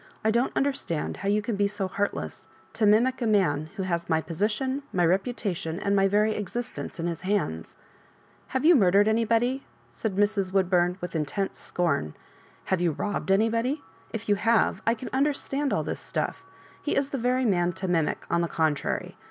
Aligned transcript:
I 0.25 0.31
don't 0.31 0.51
understand 0.57 1.17
how 1.17 1.29
you 1.29 1.43
can 1.43 1.55
be 1.55 1.67
so 1.67 1.87
heartlesa 1.87 2.47
To 2.73 2.87
mimic 2.87 3.21
a 3.21 3.27
man 3.27 3.69
who 3.75 3.83
has 3.83 4.09
my 4.09 4.19
position, 4.19 4.81
my 4.91 5.05
reputation, 5.05 5.79
my 5.93 6.07
very 6.07 6.33
existence 6.33 6.99
in 6.99 7.05
his 7.05 7.21
hands 7.21 7.75
I" 8.49 8.53
"Have 8.53 8.65
you 8.65 8.73
murdered 8.75 9.07
anybody?" 9.07 9.63
said 9.91 10.15
Mrs. 10.15 10.51
Woodburn, 10.51 10.97
with 11.01 11.15
intense 11.15 11.59
scorn." 11.59 12.15
Have 12.65 12.79
foxi 12.79 12.89
rob 12.97 13.27
bed 13.27 13.33
anybody? 13.35 13.83
If 14.11 14.27
you 14.27 14.33
have, 14.37 14.81
I 14.87 14.95
can 14.95 15.09
understand 15.13 15.71
all 15.71 15.83
this 15.83 15.99
stuff. 16.01 16.41
He 16.81 16.95
is 16.95 17.11
the 17.11 17.19
very 17.19 17.45
man 17.45 17.71
to 17.73 17.87
mimic, 17.87 18.25
on 18.27 18.41
the 18.41 18.47
contrary. 18.47 19.17